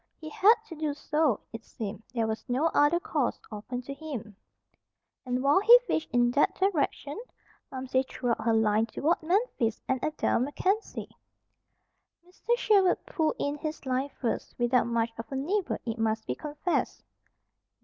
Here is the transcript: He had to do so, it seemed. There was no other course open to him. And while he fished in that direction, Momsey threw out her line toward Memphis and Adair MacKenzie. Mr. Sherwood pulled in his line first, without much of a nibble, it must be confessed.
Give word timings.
He 0.17 0.29
had 0.29 0.55
to 0.65 0.73
do 0.75 0.95
so, 0.95 1.41
it 1.53 1.63
seemed. 1.63 2.01
There 2.11 2.25
was 2.25 2.43
no 2.49 2.71
other 2.73 2.99
course 2.99 3.39
open 3.51 3.83
to 3.83 3.93
him. 3.93 4.35
And 5.27 5.43
while 5.43 5.59
he 5.59 5.77
fished 5.85 6.09
in 6.09 6.31
that 6.31 6.55
direction, 6.55 7.21
Momsey 7.71 8.01
threw 8.09 8.31
out 8.31 8.41
her 8.43 8.53
line 8.55 8.87
toward 8.87 9.21
Memphis 9.21 9.79
and 9.87 10.03
Adair 10.03 10.39
MacKenzie. 10.39 11.15
Mr. 12.27 12.57
Sherwood 12.57 13.05
pulled 13.05 13.35
in 13.37 13.59
his 13.59 13.85
line 13.85 14.09
first, 14.19 14.55
without 14.57 14.87
much 14.87 15.11
of 15.19 15.31
a 15.31 15.35
nibble, 15.35 15.77
it 15.85 15.99
must 15.99 16.25
be 16.25 16.33
confessed. 16.33 17.03